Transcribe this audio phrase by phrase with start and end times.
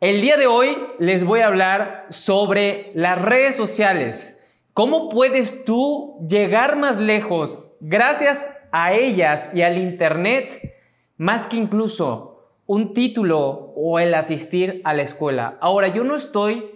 [0.00, 4.42] El día de hoy les voy a hablar sobre las redes sociales.
[4.72, 10.74] ¿Cómo puedes tú llegar más lejos gracias a ellas y al Internet
[11.18, 15.58] más que incluso un título o el asistir a la escuela?
[15.60, 16.70] Ahora, yo no estoy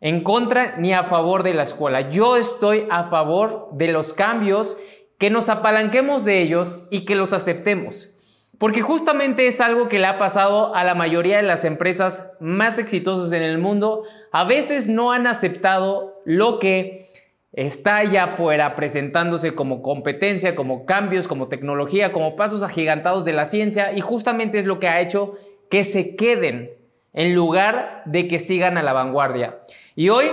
[0.00, 2.10] en contra ni a favor de la escuela.
[2.10, 4.76] Yo estoy a favor de los cambios,
[5.18, 8.15] que nos apalanquemos de ellos y que los aceptemos.
[8.58, 12.78] Porque justamente es algo que le ha pasado a la mayoría de las empresas más
[12.78, 14.04] exitosas en el mundo.
[14.32, 17.04] A veces no han aceptado lo que
[17.52, 23.46] está allá afuera presentándose como competencia, como cambios, como tecnología, como pasos agigantados de la
[23.46, 25.36] ciencia y justamente es lo que ha hecho
[25.70, 26.70] que se queden
[27.12, 29.56] en lugar de que sigan a la vanguardia.
[29.94, 30.26] Y hoy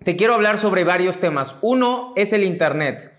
[0.00, 1.56] te quiero hablar sobre varios temas.
[1.62, 3.12] Uno es el Internet.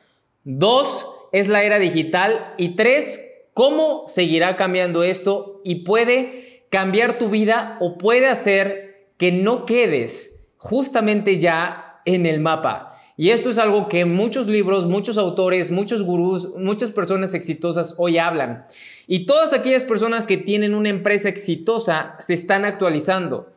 [0.44, 2.54] Dos es la era digital.
[2.58, 9.32] Y tres, ¿Cómo seguirá cambiando esto y puede cambiar tu vida o puede hacer que
[9.32, 12.92] no quedes justamente ya en el mapa?
[13.16, 18.18] Y esto es algo que muchos libros, muchos autores, muchos gurús, muchas personas exitosas hoy
[18.18, 18.66] hablan.
[19.08, 23.54] Y todas aquellas personas que tienen una empresa exitosa se están actualizando.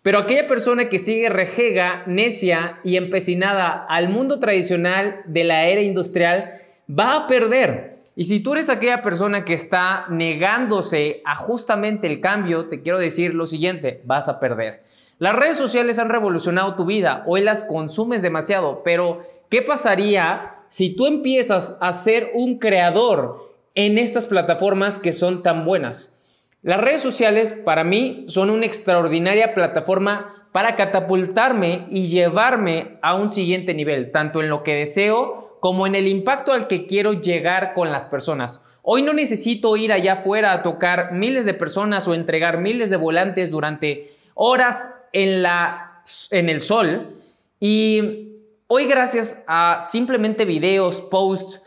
[0.00, 5.82] Pero aquella persona que sigue rejega, necia y empecinada al mundo tradicional de la era
[5.82, 6.52] industrial
[6.88, 8.01] va a perder.
[8.14, 12.98] Y si tú eres aquella persona que está negándose a justamente el cambio, te quiero
[12.98, 14.82] decir lo siguiente, vas a perder.
[15.18, 20.94] Las redes sociales han revolucionado tu vida, hoy las consumes demasiado, pero ¿qué pasaría si
[20.94, 26.50] tú empiezas a ser un creador en estas plataformas que son tan buenas?
[26.60, 33.30] Las redes sociales para mí son una extraordinaria plataforma para catapultarme y llevarme a un
[33.30, 37.72] siguiente nivel, tanto en lo que deseo como en el impacto al que quiero llegar
[37.72, 38.64] con las personas.
[38.82, 42.96] Hoy no necesito ir allá afuera a tocar miles de personas o entregar miles de
[42.96, 46.02] volantes durante horas en, la,
[46.32, 47.14] en el sol.
[47.60, 51.60] Y hoy gracias a simplemente videos, posts,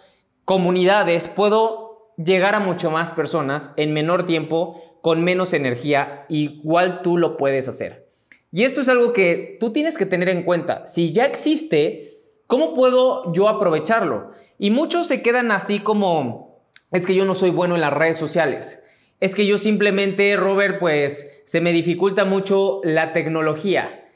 [0.44, 7.18] comunidades, puedo llegar a mucho más personas en menor tiempo, con menos energía, igual tú
[7.18, 8.06] lo puedes hacer.
[8.52, 10.86] Y esto es algo que tú tienes que tener en cuenta.
[10.86, 12.15] Si ya existe,
[12.48, 14.32] ¿Cómo puedo yo aprovecharlo?
[14.58, 16.62] Y muchos se quedan así como,
[16.92, 18.84] es que yo no soy bueno en las redes sociales.
[19.20, 24.10] Es que yo simplemente, Robert, pues se me dificulta mucho la tecnología.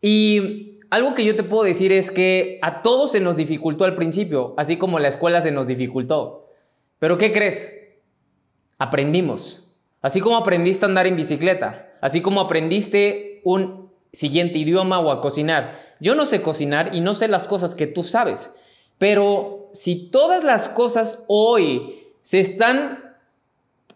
[0.00, 3.94] Y algo que yo te puedo decir es que a todos se nos dificultó al
[3.94, 6.48] principio, así como la escuela se nos dificultó.
[6.98, 7.74] Pero ¿qué crees?
[8.78, 9.68] Aprendimos.
[10.00, 13.83] Así como aprendiste a andar en bicicleta, así como aprendiste un
[14.14, 15.78] siguiente idioma o a cocinar.
[16.00, 18.54] Yo no sé cocinar y no sé las cosas que tú sabes,
[18.98, 23.16] pero si todas las cosas hoy se están,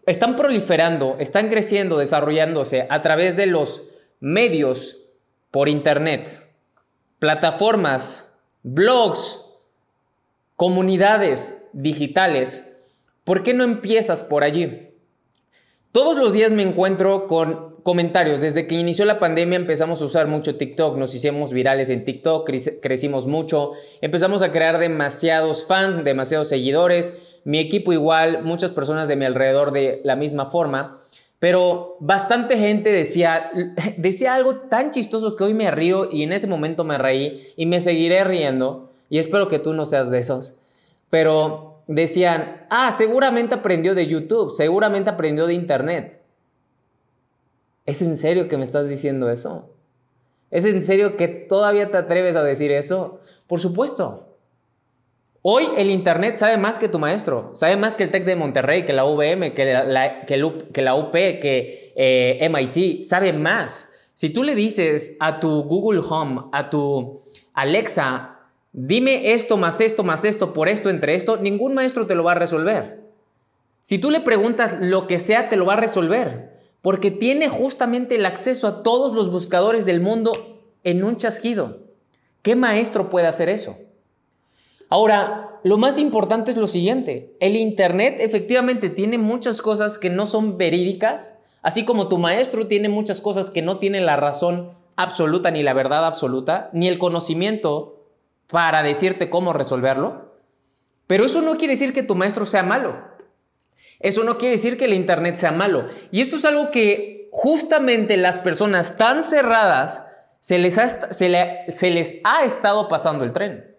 [0.05, 3.83] están proliferando, están creciendo, desarrollándose a través de los
[4.19, 4.97] medios
[5.51, 6.45] por internet,
[7.17, 8.33] plataformas,
[8.63, 9.41] blogs,
[10.55, 12.65] comunidades digitales,
[13.23, 14.89] ¿por qué no empiezas por allí?
[15.91, 18.41] Todos los días me encuentro con comentarios.
[18.41, 22.49] Desde que inició la pandemia empezamos a usar mucho TikTok, nos hicimos virales en TikTok,
[22.81, 29.15] crecimos mucho, empezamos a crear demasiados fans, demasiados seguidores, mi equipo igual, muchas personas de
[29.15, 30.97] mi alrededor de la misma forma,
[31.39, 33.49] pero bastante gente decía,
[33.97, 37.65] decía algo tan chistoso que hoy me río y en ese momento me reí y
[37.65, 40.57] me seguiré riendo y espero que tú no seas de esos,
[41.09, 46.18] pero decían, ah, seguramente aprendió de YouTube, seguramente aprendió de Internet.
[47.85, 49.69] ¿Es en serio que me estás diciendo eso?
[50.51, 53.19] ¿Es en serio que todavía te atreves a decir eso?
[53.47, 54.25] Por supuesto.
[55.41, 58.83] Hoy el Internet sabe más que tu maestro, sabe más que el TEC de Monterrey,
[58.83, 63.93] que la UVM, que la, UP, que eh, MIT, sabe más.
[64.13, 67.21] Si tú le dices a tu Google Home, a tu
[67.53, 68.37] Alexa,
[68.73, 72.33] dime esto más esto más esto por esto entre esto, ningún maestro te lo va
[72.33, 72.99] a resolver.
[73.81, 78.15] Si tú le preguntas lo que sea, te lo va a resolver, porque tiene justamente
[78.15, 80.31] el acceso a todos los buscadores del mundo
[80.83, 81.79] en un chasquido.
[82.41, 83.77] ¿Qué maestro puede hacer eso?
[84.89, 87.35] Ahora, lo más importante es lo siguiente.
[87.39, 92.89] El Internet efectivamente tiene muchas cosas que no son verídicas, así como tu maestro tiene
[92.89, 98.05] muchas cosas que no tienen la razón absoluta ni la verdad absoluta, ni el conocimiento
[98.49, 100.33] para decirte cómo resolverlo.
[101.07, 103.08] Pero eso no quiere decir que tu maestro sea malo.
[103.99, 105.87] Eso no quiere decir que el Internet sea malo.
[106.11, 110.05] Y esto es algo que justamente las personas tan cerradas
[110.39, 113.69] se les ha, se les ha estado pasando el tren.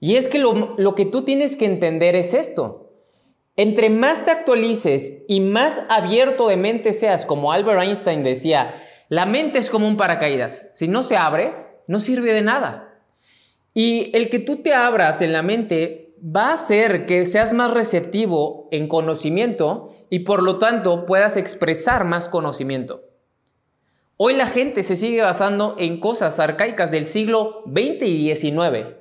[0.00, 2.92] Y es que lo, que tú tienes que entender es esto.
[3.56, 8.74] Entre más te actualices y más abierto de mente seas, como Albert Einstein decía,
[9.08, 10.68] la mente es como un paracaídas.
[10.74, 11.54] Si no se abre,
[11.86, 13.00] no sirve de nada.
[13.72, 17.70] Y el que tú te abras en la mente va a hacer que seas más
[17.70, 23.04] receptivo en conocimiento y por lo tanto puedas expresar más conocimiento.
[24.16, 28.96] Hoy la gente se sigue basando en cosas arcaicas del siglo XX y XIX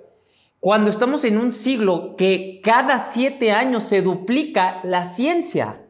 [0.65, 5.83] cuando estamos en un siglo que cada siete años se duplica la ciencia.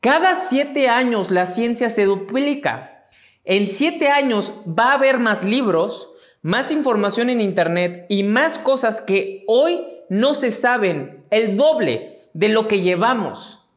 [0.00, 3.06] Cada siete años la ciencia se duplica.
[3.44, 6.10] En siete años va a haber más libros,
[6.42, 12.48] más información en Internet y más cosas que hoy no se saben, el doble de
[12.48, 13.68] lo que llevamos.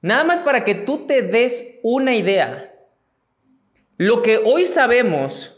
[0.00, 2.72] Nada más para que tú te des una idea.
[3.96, 5.56] Lo que hoy sabemos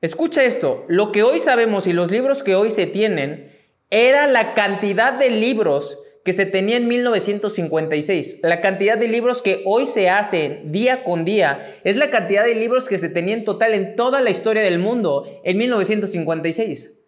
[0.00, 3.52] Escucha esto, lo que hoy sabemos y los libros que hoy se tienen
[3.90, 8.38] era la cantidad de libros que se tenía en 1956.
[8.42, 12.54] La cantidad de libros que hoy se hacen día con día es la cantidad de
[12.54, 16.99] libros que se tenía en total en toda la historia del mundo en 1956.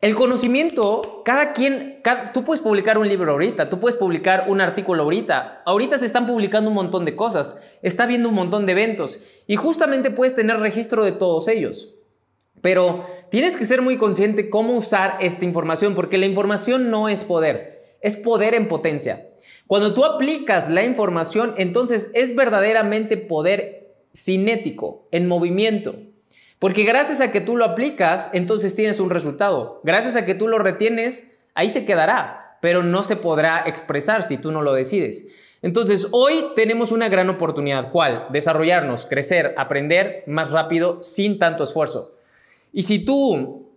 [0.00, 2.00] El conocimiento, cada quien,
[2.32, 6.24] tú puedes publicar un libro ahorita, tú puedes publicar un artículo ahorita, ahorita se están
[6.24, 9.18] publicando un montón de cosas, está habiendo un montón de eventos
[9.48, 11.96] y justamente puedes tener registro de todos ellos.
[12.60, 17.24] Pero tienes que ser muy consciente cómo usar esta información, porque la información no es
[17.24, 19.30] poder, es poder en potencia.
[19.66, 25.96] Cuando tú aplicas la información, entonces es verdaderamente poder cinético, en movimiento.
[26.58, 29.80] Porque gracias a que tú lo aplicas, entonces tienes un resultado.
[29.84, 34.38] Gracias a que tú lo retienes, ahí se quedará, pero no se podrá expresar si
[34.38, 35.56] tú no lo decides.
[35.62, 37.90] Entonces, hoy tenemos una gran oportunidad.
[37.90, 38.26] ¿Cuál?
[38.30, 42.16] Desarrollarnos, crecer, aprender más rápido sin tanto esfuerzo.
[42.72, 43.72] Y si tú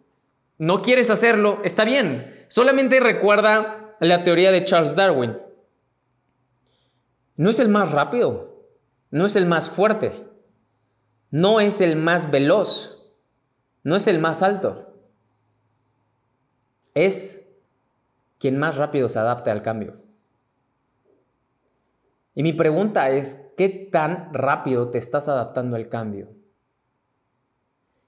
[0.58, 2.34] no quieres hacerlo, está bien.
[2.48, 5.38] Solamente recuerda la teoría de Charles Darwin.
[7.36, 8.66] No es el más rápido,
[9.10, 10.12] no es el más fuerte,
[11.32, 13.02] no es el más veloz,
[13.84, 14.94] no es el más alto.
[16.94, 17.48] Es
[18.38, 19.96] quien más rápido se adapte al cambio.
[22.36, 26.30] Y mi pregunta es, ¿qué tan rápido te estás adaptando al cambio?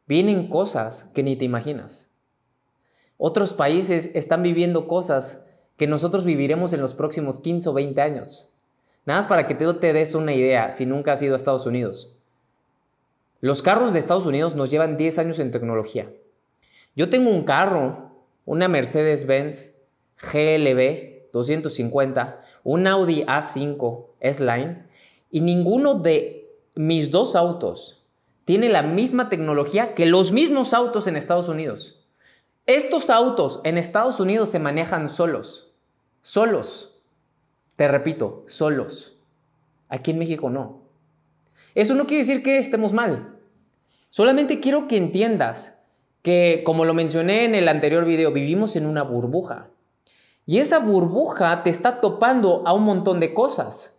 [0.05, 2.09] Vienen cosas que ni te imaginas.
[3.17, 5.45] Otros países están viviendo cosas
[5.77, 8.53] que nosotros viviremos en los próximos 15 o 20 años.
[9.05, 11.65] Nada más para que tú te des una idea si nunca has ido a Estados
[11.65, 12.17] Unidos.
[13.43, 16.09] Los carros de Estados Unidos nos llevan 10 años en tecnología.
[16.95, 19.73] Yo tengo un carro, una Mercedes-Benz
[20.31, 24.87] GLB 250, un Audi A5 S-Line,
[25.29, 28.05] y ninguno de mis dos autos
[28.45, 32.07] tiene la misma tecnología que los mismos autos en Estados Unidos.
[32.65, 35.73] Estos autos en Estados Unidos se manejan solos,
[36.21, 37.01] solos.
[37.75, 39.17] Te repito, solos.
[39.89, 40.83] Aquí en México no.
[41.75, 43.32] Eso no quiere decir que estemos mal.
[44.15, 45.81] Solamente quiero que entiendas
[46.21, 49.71] que, como lo mencioné en el anterior video, vivimos en una burbuja.
[50.45, 53.97] Y esa burbuja te está topando a un montón de cosas.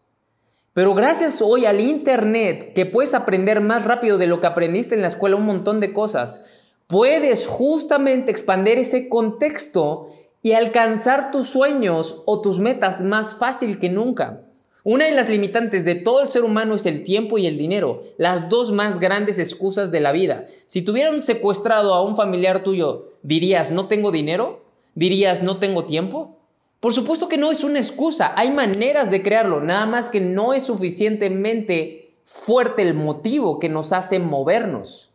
[0.73, 5.03] Pero gracias hoy al Internet, que puedes aprender más rápido de lo que aprendiste en
[5.03, 6.45] la escuela, un montón de cosas,
[6.87, 10.11] puedes justamente expandir ese contexto
[10.43, 14.43] y alcanzar tus sueños o tus metas más fácil que nunca.
[14.87, 18.03] Una de las limitantes de todo el ser humano es el tiempo y el dinero,
[18.19, 20.47] las dos más grandes excusas de la vida.
[20.67, 24.63] Si tuvieran secuestrado a un familiar tuyo, ¿dirías no tengo dinero?
[24.95, 26.37] ¿Dirías no tengo tiempo?
[26.81, 30.53] Por supuesto que no es una excusa, hay maneras de crearlo, nada más que no
[30.53, 35.13] es suficientemente fuerte el motivo que nos hace movernos.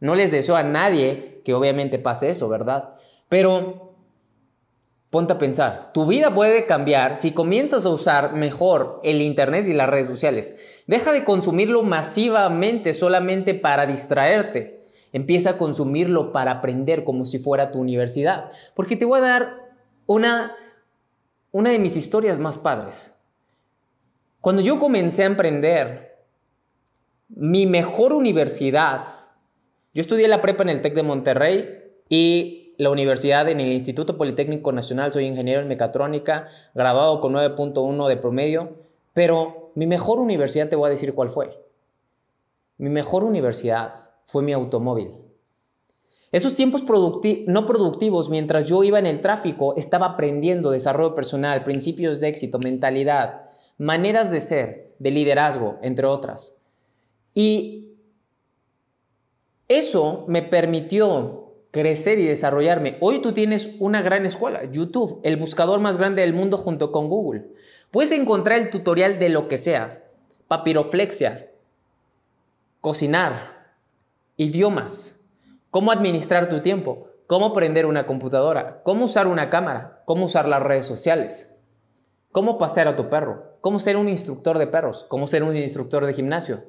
[0.00, 2.94] No les deseo a nadie que obviamente pase eso, ¿verdad?
[3.28, 3.81] Pero
[5.12, 9.74] Ponte a pensar, tu vida puede cambiar si comienzas a usar mejor el Internet y
[9.74, 10.56] las redes sociales.
[10.86, 14.86] Deja de consumirlo masivamente solamente para distraerte.
[15.12, 18.52] Empieza a consumirlo para aprender como si fuera tu universidad.
[18.74, 19.74] Porque te voy a dar
[20.06, 20.56] una,
[21.50, 23.12] una de mis historias más padres.
[24.40, 26.24] Cuando yo comencé a emprender,
[27.28, 29.02] mi mejor universidad,
[29.92, 31.68] yo estudié la prepa en el TEC de Monterrey
[32.08, 38.08] y la universidad en el Instituto Politécnico Nacional, soy ingeniero en mecatrónica, graduado con 9.1
[38.08, 38.76] de promedio,
[39.12, 41.62] pero mi mejor universidad te voy a decir cuál fue.
[42.78, 45.22] Mi mejor universidad fue mi automóvil.
[46.32, 46.82] Esos tiempos
[47.46, 52.58] no productivos, mientras yo iba en el tráfico, estaba aprendiendo desarrollo personal, principios de éxito,
[52.58, 56.54] mentalidad, maneras de ser, de liderazgo, entre otras.
[57.34, 57.90] Y
[59.68, 61.41] eso me permitió
[61.72, 62.98] crecer y desarrollarme.
[63.00, 67.08] Hoy tú tienes una gran escuela, YouTube, el buscador más grande del mundo junto con
[67.08, 67.46] Google.
[67.90, 70.04] Puedes encontrar el tutorial de lo que sea,
[70.48, 71.50] papiroflexia,
[72.82, 73.72] cocinar,
[74.36, 75.24] idiomas,
[75.70, 80.62] cómo administrar tu tiempo, cómo prender una computadora, cómo usar una cámara, cómo usar las
[80.62, 81.56] redes sociales,
[82.32, 86.04] cómo pasear a tu perro, cómo ser un instructor de perros, cómo ser un instructor
[86.04, 86.64] de gimnasio,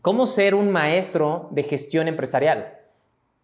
[0.00, 2.83] cómo ser un maestro de gestión empresarial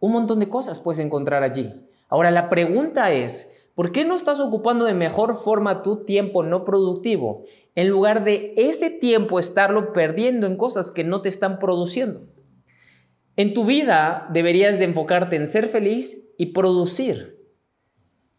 [0.01, 1.73] un montón de cosas puedes encontrar allí.
[2.09, 6.65] Ahora la pregunta es, ¿por qué no estás ocupando de mejor forma tu tiempo no
[6.65, 7.45] productivo
[7.77, 12.27] en lugar de ese tiempo estarlo perdiendo en cosas que no te están produciendo?
[13.37, 17.39] En tu vida deberías de enfocarte en ser feliz y producir.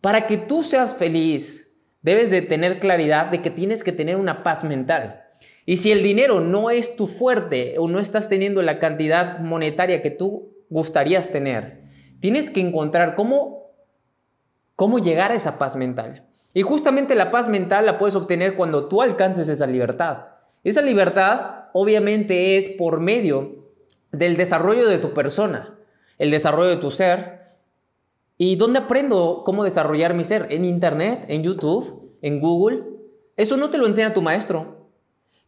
[0.02, 4.44] Para que tú seas feliz, debes de tener claridad de que tienes que tener una
[4.44, 5.24] paz mental.
[5.66, 10.02] Y si el dinero no es tu fuerte o no estás teniendo la cantidad monetaria
[10.02, 11.84] que tú gustarías tener.
[12.20, 13.72] Tienes que encontrar cómo,
[14.76, 16.26] cómo llegar a esa paz mental.
[16.54, 20.30] Y justamente la paz mental la puedes obtener cuando tú alcances esa libertad.
[20.64, 23.68] Esa libertad obviamente es por medio
[24.12, 25.78] del desarrollo de tu persona,
[26.18, 27.42] el desarrollo de tu ser.
[28.38, 30.48] ¿Y dónde aprendo cómo desarrollar mi ser?
[30.50, 32.84] En Internet, en YouTube, en Google.
[33.38, 34.81] Eso no te lo enseña tu maestro.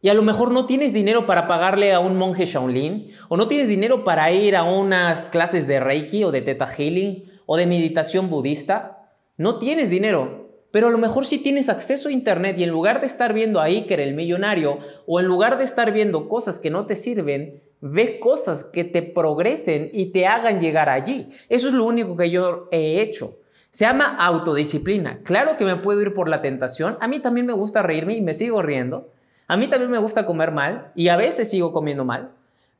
[0.04, 3.48] Y a lo mejor no tienes dinero para pagarle a un monje Shaolin, o no
[3.48, 7.66] tienes dinero para ir a unas clases de Reiki o de Theta Healing o de
[7.66, 9.08] meditación budista.
[9.38, 13.00] No tienes dinero, pero a lo mejor sí tienes acceso a Internet y en lugar
[13.00, 16.68] de estar viendo a Iker el millonario o en lugar de estar viendo cosas que
[16.68, 21.30] no te sirven, ve cosas que te progresen y te hagan llegar allí.
[21.48, 23.38] Eso es lo único que yo he hecho.
[23.70, 25.20] Se llama autodisciplina.
[25.24, 26.98] Claro que me puedo ir por la tentación.
[27.00, 29.13] A mí también me gusta reírme y me sigo riendo.
[29.46, 32.30] A mí también me gusta comer mal y a veces sigo comiendo mal,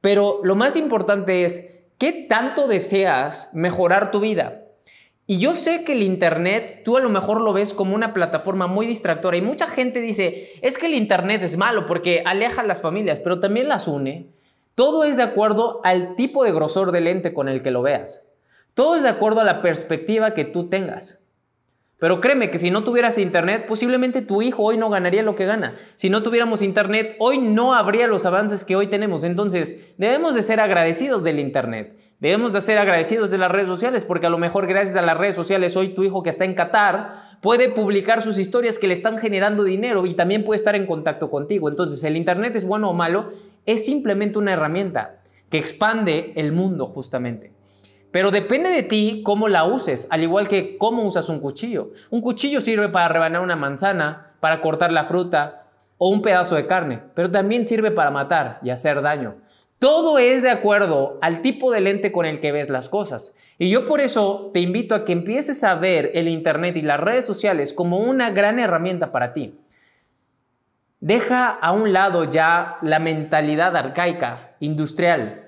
[0.01, 4.63] pero lo más importante es, ¿qué tanto deseas mejorar tu vida?
[5.27, 8.67] Y yo sé que el Internet, tú a lo mejor lo ves como una plataforma
[8.67, 12.67] muy distractora y mucha gente dice, es que el Internet es malo porque aleja a
[12.67, 14.27] las familias, pero también las une.
[14.75, 18.27] Todo es de acuerdo al tipo de grosor de lente con el que lo veas.
[18.75, 21.24] Todo es de acuerdo a la perspectiva que tú tengas.
[21.99, 25.47] Pero créeme que si no tuvieras internet, posiblemente tu hijo hoy no ganaría lo que
[25.47, 25.77] gana.
[25.95, 29.23] Si no tuviéramos internet, hoy no habría los avances que hoy tenemos.
[29.23, 31.97] Entonces, debemos de ser agradecidos del internet.
[32.19, 35.17] Debemos de ser agradecidos de las redes sociales porque a lo mejor gracias a las
[35.17, 38.95] redes sociales hoy tu hijo que está en Qatar puede publicar sus historias que le
[38.95, 41.69] están generando dinero y también puede estar en contacto contigo.
[41.69, 43.31] Entonces, el internet es bueno o malo,
[43.67, 45.21] es simplemente una herramienta
[45.51, 47.53] que expande el mundo justamente.
[48.15, 51.91] Pero depende de ti cómo la uses, al igual que cómo usas un cuchillo.
[52.11, 55.65] Un cuchillo sirve para rebanar una manzana, para cortar la fruta
[55.99, 59.35] o un pedazo de carne, pero también sirve para matar y hacer daño.
[59.81, 63.35] Todo es de acuerdo al tipo de lente con el que ves las cosas.
[63.59, 67.01] Y yo por eso te invito a que empieces a ver el Internet y las
[67.01, 69.59] redes sociales como una gran herramienta para ti.
[71.01, 75.44] Deja a un lado ya la mentalidad arcaica, industrial,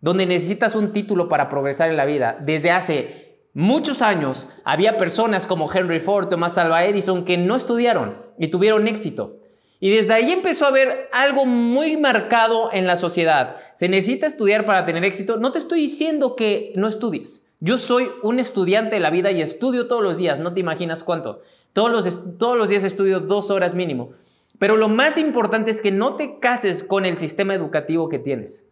[0.00, 2.38] donde necesitas un título para progresar en la vida.
[2.40, 8.16] Desde hace muchos años había personas como Henry Ford, Thomas Alva Edison que no estudiaron
[8.38, 9.40] y tuvieron éxito.
[9.78, 13.56] Y desde ahí empezó a haber algo muy marcado en la sociedad.
[13.74, 15.36] Se necesita estudiar para tener éxito.
[15.36, 17.54] No te estoy diciendo que no estudies.
[17.60, 20.40] Yo soy un estudiante de la vida y estudio todos los días.
[20.40, 21.42] No te imaginas cuánto.
[21.74, 24.12] Todos los, todos los días estudio dos horas mínimo.
[24.58, 28.68] Pero lo más importante es que no te cases con el sistema educativo que tienes.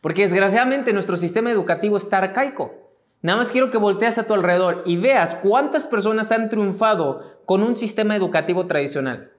[0.00, 2.74] Porque desgraciadamente nuestro sistema educativo está arcaico.
[3.22, 7.62] Nada más quiero que volteas a tu alrededor y veas cuántas personas han triunfado con
[7.62, 9.30] un sistema educativo tradicional.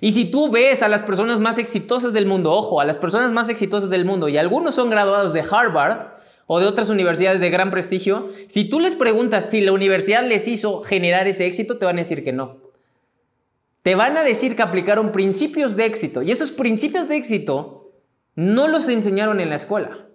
[0.00, 3.32] Y si tú ves a las personas más exitosas del mundo, ojo, a las personas
[3.32, 6.18] más exitosas del mundo, y algunos son graduados de Harvard,
[6.50, 10.48] o de otras universidades de gran prestigio, si tú les preguntas si la universidad les
[10.48, 12.56] hizo generar ese éxito, te van a decir que no.
[13.82, 17.77] Te van a decir que aplicaron principios de éxito y esos principios de éxito
[18.38, 20.06] no los enseñaron en la escuela.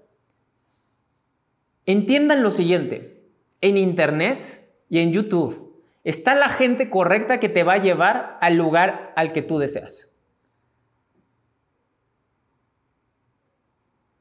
[1.85, 3.21] Entiendan lo siguiente,
[3.59, 8.55] en Internet y en YouTube está la gente correcta que te va a llevar al
[8.55, 10.15] lugar al que tú deseas.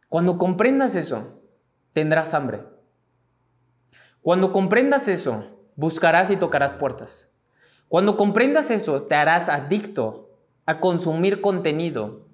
[0.08, 1.40] Cuando comprendas eso,
[1.92, 2.64] tendrás hambre.
[4.20, 7.30] Cuando comprendas eso, buscarás y tocarás puertas.
[7.86, 10.28] Cuando comprendas eso, te harás adicto
[10.66, 12.31] a consumir contenido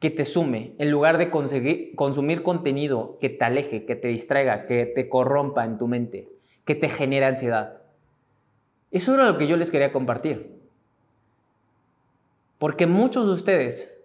[0.00, 4.66] que te sume, en lugar de conseguir, consumir contenido que te aleje, que te distraiga,
[4.66, 6.28] que te corrompa en tu mente,
[6.64, 7.82] que te genere ansiedad.
[8.90, 10.56] Eso era lo que yo les quería compartir.
[12.58, 13.98] Porque muchos de ustedes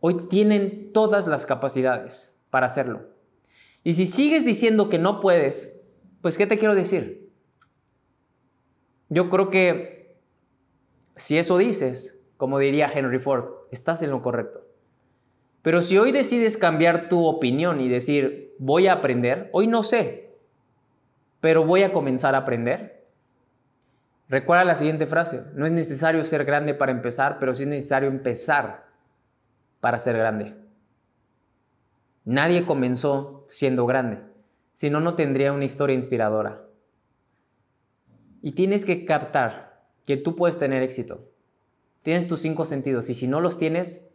[0.00, 3.08] hoy tienen todas las capacidades para hacerlo.
[3.84, 5.80] Y si sigues diciendo que no puedes,
[6.22, 7.30] pues ¿qué te quiero decir?
[9.08, 10.16] Yo creo que
[11.16, 14.64] si eso dices, como diría Henry Ford, estás en lo correcto.
[15.60, 20.30] Pero si hoy decides cambiar tu opinión y decir, voy a aprender, hoy no sé,
[21.42, 23.04] pero voy a comenzar a aprender,
[24.30, 28.08] recuerda la siguiente frase, no es necesario ser grande para empezar, pero sí es necesario
[28.08, 28.86] empezar
[29.80, 30.56] para ser grande.
[32.24, 34.16] Nadie comenzó siendo grande,
[34.72, 36.62] si no, no tendría una historia inspiradora.
[38.40, 41.29] Y tienes que captar que tú puedes tener éxito.
[42.02, 44.10] Tienes tus cinco sentidos y si no los tienes,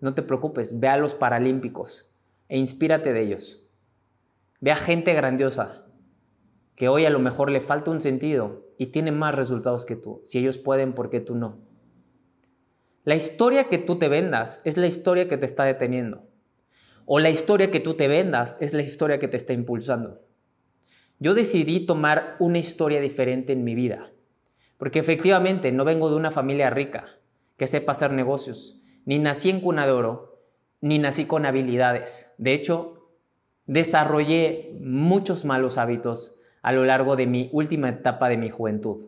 [0.00, 2.12] no te preocupes, ve a los Paralímpicos
[2.48, 3.66] e inspírate de ellos.
[4.60, 5.86] Ve a gente grandiosa
[6.74, 10.20] que hoy a lo mejor le falta un sentido y tiene más resultados que tú.
[10.24, 11.60] Si ellos pueden, ¿por qué tú no?
[13.04, 16.28] La historia que tú te vendas es la historia que te está deteniendo.
[17.06, 20.20] O la historia que tú te vendas es la historia que te está impulsando.
[21.18, 24.12] Yo decidí tomar una historia diferente en mi vida,
[24.76, 27.06] porque efectivamente no vengo de una familia rica
[27.62, 30.42] que sepa hacer negocios, ni nací en cuna de oro,
[30.80, 32.34] ni nací con habilidades.
[32.36, 33.08] De hecho,
[33.66, 39.06] desarrollé muchos malos hábitos a lo largo de mi última etapa de mi juventud.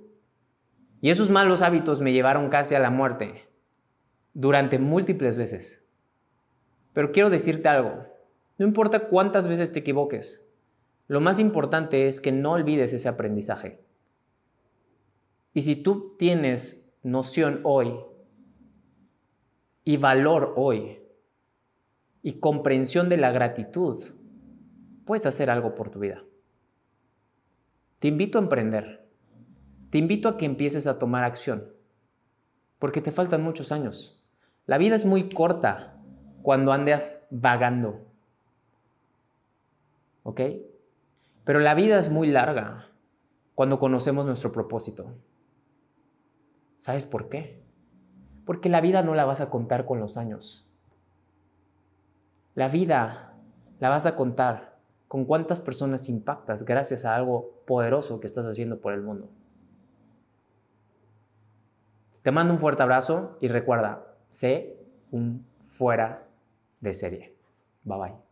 [1.01, 3.49] Y esos malos hábitos me llevaron casi a la muerte
[4.35, 5.85] durante múltiples veces.
[6.93, 8.07] Pero quiero decirte algo,
[8.57, 10.49] no importa cuántas veces te equivoques,
[11.09, 13.81] lo más importante es que no olvides ese aprendizaje.
[15.55, 17.97] Y si tú tienes noción hoy
[19.85, 21.01] y valor hoy
[22.23, 24.03] y comprensión de la gratitud,
[25.05, 26.25] puedes hacer algo por tu vida.
[27.99, 29.07] Te invito a emprender.
[29.91, 31.73] Te invito a que empieces a tomar acción,
[32.79, 34.25] porque te faltan muchos años.
[34.67, 36.03] La vida es muy corta
[36.43, 38.05] cuando andas vagando.
[40.25, 40.41] ¿Ok?
[41.45, 42.91] Pero la vida es muy larga
[43.55, 45.15] cuando conocemos nuestro propósito.
[46.79, 47.64] ¿Sabes por qué?
[48.45, 50.67] Porque la vida no la vas a contar con los años.
[52.55, 53.33] La vida
[53.81, 54.77] la vas a contar
[55.09, 59.29] con cuántas personas impactas gracias a algo poderoso que estás haciendo por el mundo.
[62.23, 64.77] Te mando un fuerte abrazo y recuerda, sé
[65.11, 66.27] un fuera
[66.81, 67.37] de serie.
[67.85, 68.24] Bye bye.